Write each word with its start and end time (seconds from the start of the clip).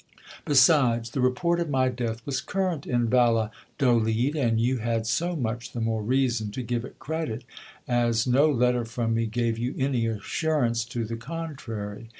Besides, 0.45 1.11
the 1.11 1.21
report 1.21 1.59
of 1.59 1.69
my 1.69 1.87
death 1.87 2.25
was 2.25 2.41
current 2.41 2.87
in 2.87 3.07
Valladolid; 3.07 4.35
and 4.35 4.59
you 4.59 4.77
had 4.79 5.05
so 5.05 5.35
much 5.35 5.73
the 5.73 5.79
more 5.79 6.01
reason 6.01 6.49
to 6.53 6.63
give 6.63 6.83
it 6.83 6.97
credit, 6.97 7.43
as 7.87 8.25
ho 8.25 8.49
letter 8.51 8.83
from 8.83 9.13
me 9.13 9.27
gave 9.27 9.59
you 9.59 9.75
any 9.77 10.07
assurance 10.07 10.85
to 10.85 11.05
the 11.05 11.17
contrary. 11.17 12.09